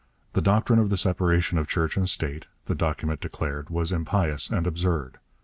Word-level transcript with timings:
The 0.33 0.41
doctrine 0.41 0.79
of 0.79 0.89
the 0.89 0.97
separation 0.97 1.59
of 1.59 1.67
church 1.67 1.95
and 1.95 2.09
state, 2.09 2.47
the 2.65 2.73
document 2.73 3.19
declared, 3.19 3.69
was 3.69 3.91
impious 3.91 4.49
and 4.49 4.65
absurd. 4.65 5.19